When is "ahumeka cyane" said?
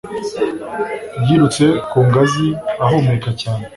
2.83-3.65